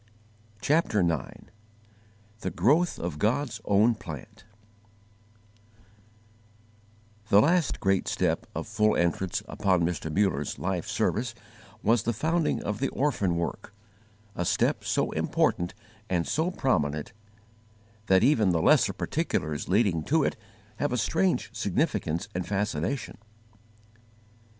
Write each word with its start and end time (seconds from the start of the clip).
CHAPTER 0.61 1.01
IX 1.01 1.51
THE 2.39 2.49
GROWTH 2.49 2.97
OF 2.97 3.19
GOD'S 3.19 3.61
OWN 3.65 3.93
PLANT 3.93 4.45
THE 7.29 7.39
last 7.39 7.79
great 7.79 8.07
step 8.07 8.47
of 8.55 8.65
full 8.67 8.95
entrance 8.95 9.43
upon 9.47 9.83
Mr. 9.83 10.11
Muller's 10.11 10.57
life 10.57 10.87
service 10.87 11.35
was 11.83 12.01
the 12.01 12.13
founding 12.13 12.63
of 12.63 12.79
the 12.79 12.89
orphan 12.89 13.35
work, 13.35 13.75
a 14.35 14.43
step 14.43 14.83
so 14.83 15.11
important 15.11 15.75
and 16.09 16.27
so 16.27 16.49
prominent 16.49 17.13
that 18.07 18.23
even 18.23 18.49
the 18.49 18.61
lesser 18.63 18.93
particulars 18.93 19.69
leading 19.69 20.01
to 20.05 20.23
it 20.23 20.35
have 20.77 20.91
a 20.91 20.97
strange 20.97 21.51
significance 21.53 22.27
and 22.33 22.47
fascination. 22.47 23.19